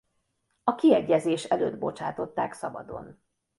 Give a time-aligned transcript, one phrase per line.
[0.63, 3.19] A kiegyezés előtt bocsátották szabadon.